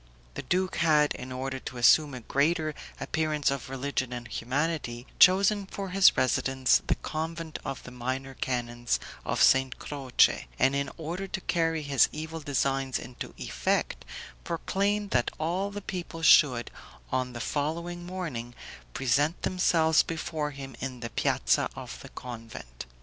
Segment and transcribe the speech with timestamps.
[0.33, 5.67] The duke had, in order to assume a greater appearance of religion and humanity, chosen
[5.67, 9.77] for his residence the convent of the Minor Canons of St.
[9.77, 14.03] Croce, and in order to carry his evil designs into effect,
[14.43, 16.71] proclaimed that all the people should,
[17.11, 18.55] on the following morning,
[18.95, 22.87] present themselves before him in the piazza of the convent.